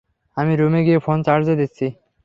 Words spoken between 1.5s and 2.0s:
দিচ্ছি।